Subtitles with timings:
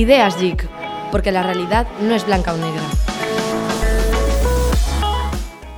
[0.00, 0.66] Ideas Geek,
[1.12, 2.80] porque la realidad no es blanca o negra.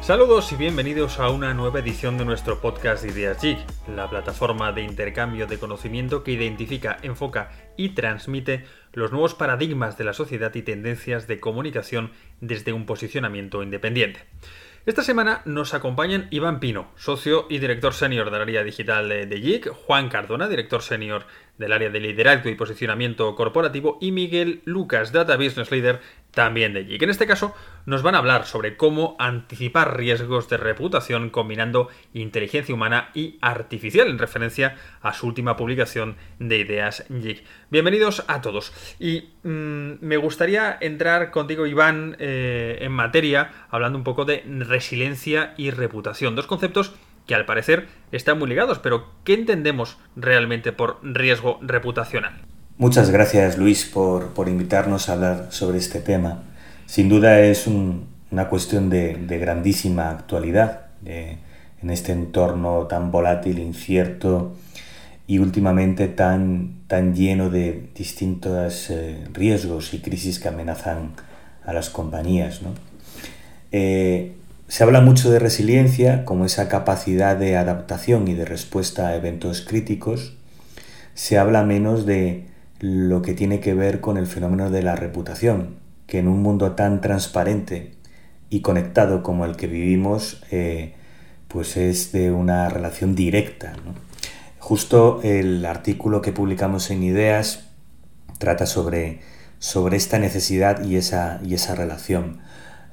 [0.00, 3.58] Saludos y bienvenidos a una nueva edición de nuestro podcast Ideas Geek,
[3.94, 10.04] la plataforma de intercambio de conocimiento que identifica, enfoca y transmite los nuevos paradigmas de
[10.04, 14.20] la sociedad y tendencias de comunicación desde un posicionamiento independiente.
[14.86, 19.68] Esta semana nos acompañan Iván Pino, socio y director senior del área digital de, Geek,
[19.68, 21.26] Juan Cardona, director senior
[21.58, 26.00] del área de liderazgo y posicionamiento corporativo, y Miguel Lucas, Data Business Leader,
[26.36, 27.02] también de Geek.
[27.02, 27.54] En este caso,
[27.86, 34.08] nos van a hablar sobre cómo anticipar riesgos de reputación combinando inteligencia humana y artificial,
[34.08, 37.42] en referencia a su última publicación de Ideas Geek.
[37.70, 38.72] Bienvenidos a todos.
[39.00, 45.54] Y mm, me gustaría entrar contigo, Iván, eh, en materia, hablando un poco de resiliencia
[45.56, 46.36] y reputación.
[46.36, 46.94] Dos conceptos
[47.26, 52.34] que al parecer están muy ligados, pero ¿qué entendemos realmente por riesgo reputacional?
[52.78, 56.42] Muchas gracias Luis por, invitarnos a hablar sobre este tema.
[56.86, 64.54] Sin duda es una cuestión de, grandísima actualidad en este entorno tan volátil, incierto
[65.26, 71.12] y últimamente tan, tan lleno de distintos eh, riesgos y crisis que amenazan
[71.64, 72.60] a las compañías.
[73.72, 74.32] Eh,
[74.68, 79.60] se habla mucho de resiliencia como esa capacidad de adaptación y de respuesta a eventos
[79.60, 80.36] críticos.
[81.14, 82.46] Se habla menos de
[82.80, 86.72] lo que tiene que ver con el fenómeno de la reputación, que en un mundo
[86.72, 87.92] tan transparente
[88.50, 90.94] y conectado como el que vivimos, eh,
[91.48, 93.72] pues es de una relación directa.
[94.58, 97.68] Justo el artículo que publicamos en Ideas
[98.38, 99.20] trata sobre,
[99.60, 102.40] sobre esta necesidad y esa, y esa relación.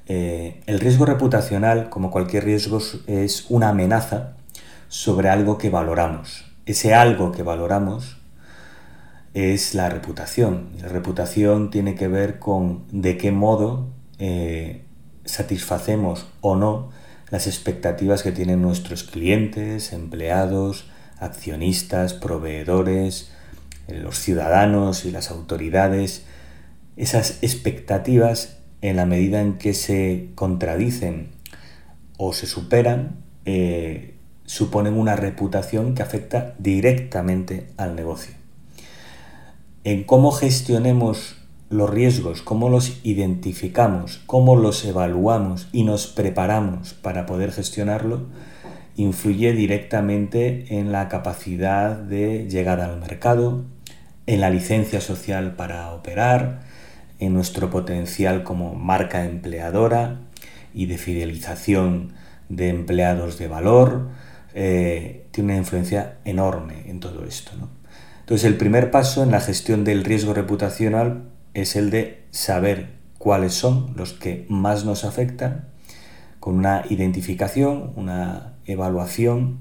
[0.07, 4.33] Eh, el riesgo reputacional, como cualquier riesgo, es una amenaza
[4.89, 6.45] sobre algo que valoramos.
[6.65, 8.17] Ese algo que valoramos
[9.33, 10.69] es la reputación.
[10.81, 13.87] La reputación tiene que ver con de qué modo
[14.19, 14.83] eh,
[15.25, 16.91] satisfacemos o no
[17.31, 20.85] las expectativas que tienen nuestros clientes, empleados,
[21.19, 23.31] accionistas, proveedores,
[23.87, 26.25] eh, los ciudadanos y las autoridades.
[26.95, 31.29] Esas expectativas en la medida en que se contradicen
[32.17, 38.33] o se superan, eh, suponen una reputación que afecta directamente al negocio.
[39.85, 41.37] En cómo gestionemos
[41.69, 48.27] los riesgos, cómo los identificamos, cómo los evaluamos y nos preparamos para poder gestionarlo,
[48.97, 53.63] influye directamente en la capacidad de llegar al mercado,
[54.27, 56.72] en la licencia social para operar,
[57.19, 60.21] en nuestro potencial como marca empleadora
[60.73, 62.13] y de fidelización
[62.49, 64.09] de empleados de valor,
[64.53, 67.51] eh, tiene una influencia enorme en todo esto.
[68.19, 73.53] Entonces el primer paso en la gestión del riesgo reputacional es el de saber cuáles
[73.53, 75.67] son los que más nos afectan,
[76.39, 79.59] con una identificación, una evaluación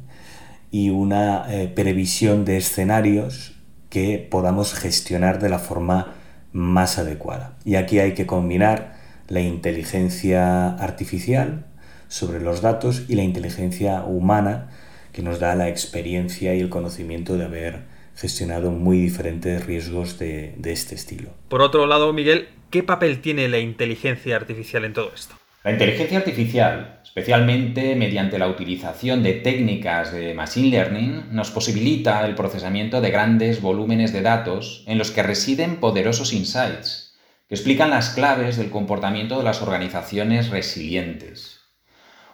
[0.71, 3.55] y una eh, previsión de escenarios
[3.89, 6.15] que podamos gestionar de la forma
[6.53, 7.57] más adecuada.
[7.65, 8.97] Y aquí hay que combinar
[9.29, 11.65] la inteligencia artificial
[12.09, 14.69] sobre los datos y la inteligencia humana
[15.13, 17.81] que nos da la experiencia y el conocimiento de haber
[18.17, 21.31] gestionado muy diferentes riesgos de, este estilo.
[21.49, 25.35] Por otro lado, Miguel, ¿qué papel tiene la inteligencia artificial en todo esto?
[25.65, 32.35] La inteligencia artificial, especialmente mediante la utilización de técnicas de Machine Learning, nos posibilita el
[32.35, 37.15] procesamiento de grandes volúmenes de datos en los que residen poderosos insights,
[37.49, 41.61] que explican las claves del comportamiento de las organizaciones resilientes.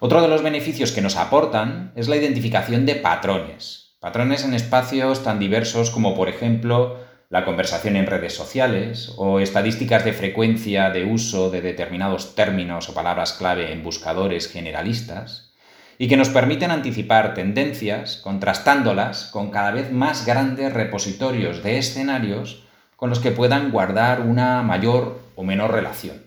[0.01, 5.23] Otro de los beneficios que nos aportan es la identificación de patrones, patrones en espacios
[5.23, 11.05] tan diversos como por ejemplo la conversación en redes sociales o estadísticas de frecuencia de
[11.05, 15.53] uso de determinados términos o palabras clave en buscadores generalistas,
[15.99, 22.65] y que nos permiten anticipar tendencias contrastándolas con cada vez más grandes repositorios de escenarios
[22.97, 26.23] con los que puedan guardar una mayor o menor relación.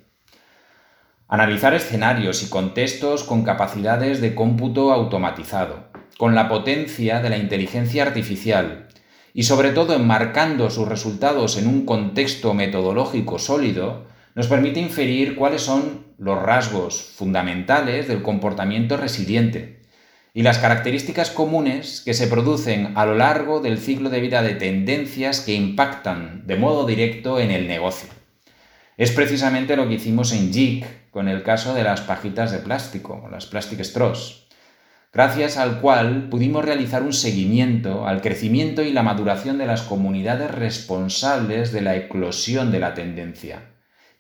[1.27, 5.85] Analizar escenarios y contextos con capacidades de cómputo automatizado,
[6.17, 8.89] con la potencia de la inteligencia artificial
[9.33, 14.05] y sobre todo enmarcando sus resultados en un contexto metodológico sólido,
[14.35, 19.81] nos permite inferir cuáles son los rasgos fundamentales del comportamiento resiliente
[20.33, 24.55] y las características comunes que se producen a lo largo del ciclo de vida de
[24.55, 28.09] tendencias que impactan de modo directo en el negocio.
[28.97, 33.27] Es precisamente lo que hicimos en JIC con el caso de las pajitas de plástico,
[33.29, 34.40] las plastic straws
[35.13, 40.51] gracias al cual pudimos realizar un seguimiento al crecimiento y la maduración de las comunidades
[40.51, 43.71] responsables de la eclosión de la tendencia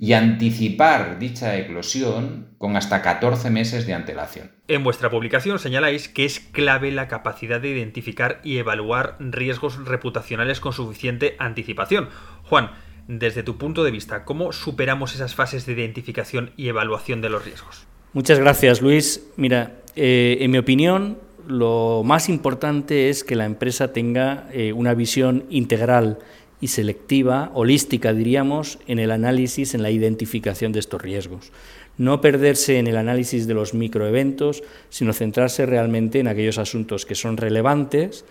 [0.01, 4.51] y anticipar dicha eclosión con hasta 14 meses de antelación.
[4.67, 10.59] En vuestra publicación señaláis que es clave la capacidad de identificar y evaluar riesgos reputacionales
[10.59, 12.09] con suficiente anticipación.
[12.41, 12.71] Juan,
[13.07, 17.45] desde tu punto de vista, ¿cómo superamos esas fases de identificación y evaluación de los
[17.45, 17.85] riesgos?
[18.13, 19.27] Muchas gracias, Luis.
[19.37, 21.17] Mira, eh, en mi opinión,
[21.47, 26.19] lo más importante es que la empresa tenga eh, una visión integral
[26.61, 31.51] y selectiva, holística diríamos, en el análisis, en la identificación de estos riesgos.
[31.97, 37.15] No perderse en el análisis de los microeventos, sino centrarse realmente en aquellos asuntos que
[37.15, 38.25] son relevantes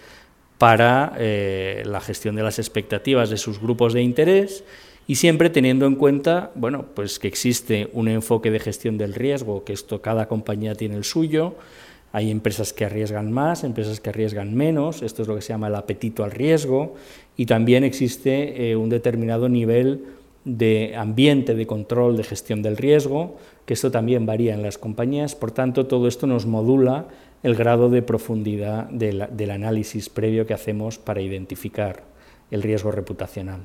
[0.58, 4.64] para eh, la gestión de las expectativas de sus grupos de interés
[5.10, 9.64] y siempre teniendo en cuenta bueno, pues que existe un enfoque de gestión del riesgo,
[9.64, 11.56] que esto cada compañía tiene el suyo,
[12.12, 15.66] hay empresas que arriesgan más, empresas que arriesgan menos, esto es lo que se llama
[15.66, 16.94] el apetito al riesgo,
[17.36, 20.04] y también existe eh, un determinado nivel
[20.44, 23.36] de ambiente de control de gestión del riesgo,
[23.66, 27.08] que esto también varía en las compañías, por tanto todo esto nos modula
[27.42, 32.04] el grado de profundidad del análisis previo que hacemos para identificar
[32.52, 33.62] el riesgo reputacional.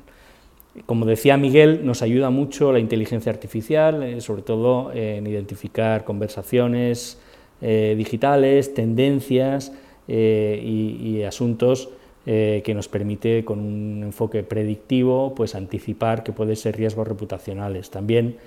[0.86, 7.18] Como decía Miguel, nos ayuda mucho la inteligencia artificial, eh, sobre todo en identificar conversaciones,
[7.62, 9.72] eh, digitales, tendencias
[10.10, 11.89] eh, y, asuntos
[12.25, 17.89] eh, que nos permite con un enfoque predictivo pues anticipar que pueden ser riesgos reputacionales.
[17.89, 18.38] También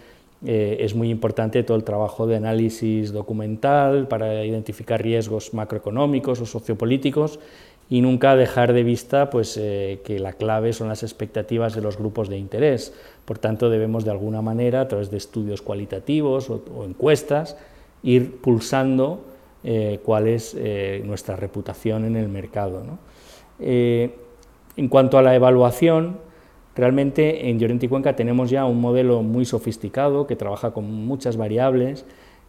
[0.41, 7.41] es muy importante todo el trabajo de análisis documental para identificar riesgos macroeconómicos o sociopolíticos
[7.91, 12.29] y nunca dejar de vista pues, que la clave son las expectativas de los grupos
[12.29, 12.93] de interés.
[13.25, 17.57] Por tanto, debemos de alguna manera, a través de estudios cualitativos o encuestas,
[18.03, 19.21] ir pulsando
[19.65, 22.85] eh, cuál es eh, nuestra reputación en el mercado.
[23.59, 24.15] Eh,
[24.77, 26.19] en cuanto a la evaluación,
[26.77, 31.37] realmente en Llorente y Cuenca tenemos ya un modelo muy sofisticado que trabaja con muchas
[31.37, 32.05] variables,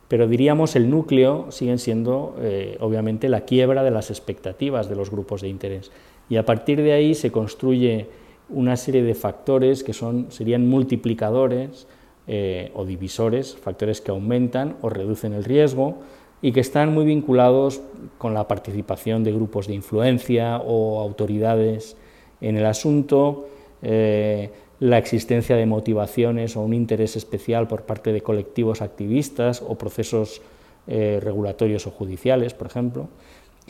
[0.10, 2.36] pero diríamos el núcleo siguen siendo
[2.80, 5.92] obviamente la quiebra de las expectativas de los grupos de interés.
[6.30, 8.08] Y a partir de ahí se construye
[8.50, 11.88] una serie de factores que son, serían multiplicadores
[12.28, 15.98] eh, o divisores, factores que aumentan o reducen el riesgo
[16.42, 17.82] y que están muy vinculados
[18.18, 21.98] con la participación de grupos de influencia o autoridades
[22.42, 23.48] en el asunto,
[23.82, 29.76] eh, la existencia de motivaciones o un interés especial por parte de colectivos activistas o
[29.78, 30.42] procesos
[30.88, 33.10] eh, regulatorios o judiciales, por ejemplo,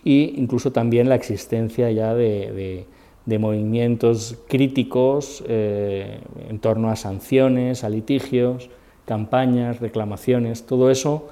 [0.06, 2.86] e incluso también la existencia ya de
[3.30, 6.20] de movimientos críticos eh,
[6.50, 8.70] en torno a sanciones, a litigios,
[9.06, 11.30] campañas, reclamaciones, todo eso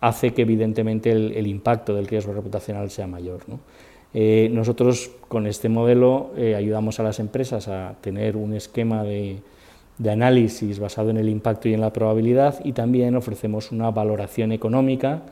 [0.00, 3.42] hace que evidentemente el, impacto del riesgo reputacional sea mayor.
[4.12, 9.40] Eh, nosotros con este modelo eh, ayudamos a las empresas a tener un esquema de,
[9.98, 14.50] de análisis basado en el impacto y en la probabilidad y también ofrecemos una valoración
[14.50, 15.22] económica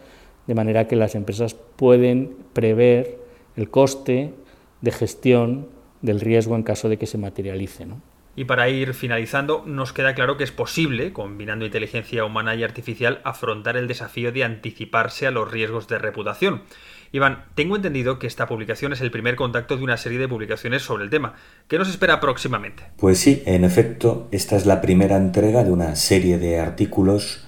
[0.46, 3.18] de manera que las empresas pueden prever
[3.56, 4.32] el coste
[4.80, 5.66] de gestión
[6.02, 7.86] del riesgo en caso de que se materialice.
[7.86, 8.00] ¿no?
[8.38, 13.20] Y para ir finalizando, nos queda claro que es posible, combinando inteligencia humana y artificial,
[13.24, 16.62] afrontar el desafío de anticiparse a los riesgos de reputación.
[17.10, 20.82] Iván, tengo entendido que esta publicación es el primer contacto de una serie de publicaciones
[20.82, 21.34] sobre el tema.
[21.66, 22.84] ¿Qué nos espera próximamente?
[22.96, 27.44] Pues sí, en efecto, esta es la primera entrega de una serie de artículos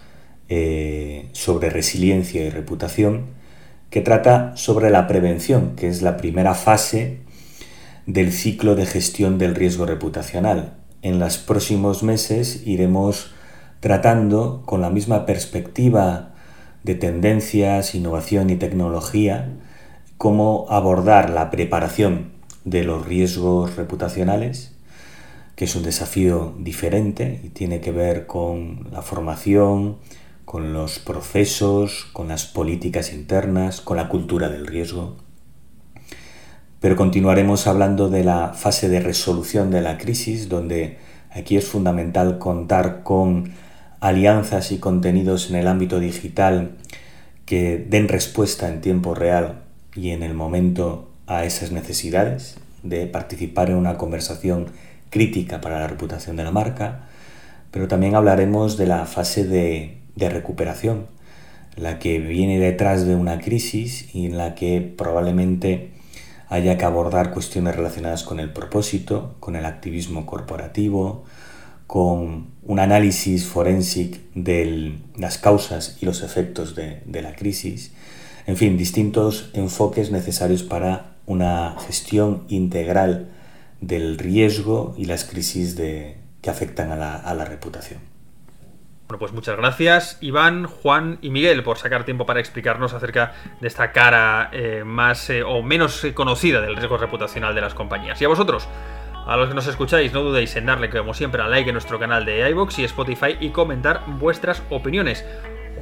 [0.49, 3.27] eh, sobre resiliencia y reputación
[3.91, 7.21] que trata sobre la prevención, que es la primera fase
[8.07, 10.80] del ciclo de gestión del riesgo reputacional.
[11.03, 13.33] En los próximos meses iremos
[13.81, 16.35] tratando con la misma perspectiva
[16.83, 19.49] de tendencias, innovación y tecnología,
[20.19, 22.33] cómo abordar la preparación
[22.67, 24.77] de los riesgos reputacionales,
[25.57, 29.97] que es un desafío diferente y tiene que ver con la formación,
[30.45, 35.17] con los procesos, con las políticas internas, con la cultura del riesgo
[36.81, 40.99] pero continuaremos hablando de la fase de resolución de la crisis, donde
[41.31, 43.53] aquí es fundamental contar con
[44.01, 46.73] alianzas y contenidos en el ámbito digital
[47.45, 49.61] que den respuesta en tiempo real
[49.95, 54.67] y en el momento a esas necesidades de participar en una conversación
[55.11, 57.09] crítica para la reputación de la marca,
[57.71, 61.07] pero también hablaremos de la fase de, recuperación,
[61.77, 65.91] la que viene detrás de una crisis y en la que probablemente
[66.51, 71.25] haya que abordar cuestiones relacionadas con el propósito, con el activismo corporativo,
[71.87, 77.93] con un análisis forensic de las causas y los efectos de, la crisis,
[78.47, 83.29] En fin, distintos enfoques necesarios para una gestión integral
[83.81, 88.10] del riesgo y las crisis que afectan a la reputación.
[89.11, 93.67] Bueno, pues muchas gracias Iván, Juan y Miguel por sacar tiempo para explicarnos acerca de
[93.67, 98.23] esta cara eh, más eh, o menos conocida del riesgo reputacional de las compañías.
[98.23, 98.69] Y a vosotros,
[99.27, 101.99] a los que nos escucháis, no dudéis en darle, como siempre, a like en nuestro
[101.99, 105.27] canal de iVoox y Spotify y comentar vuestras opiniones.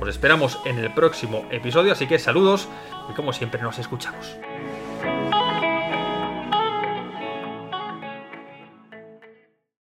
[0.00, 2.66] Os esperamos en el próximo episodio, así que saludos
[3.10, 4.38] y como siempre nos escuchamos.